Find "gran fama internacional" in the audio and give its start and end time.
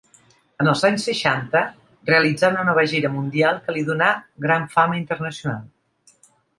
4.49-5.67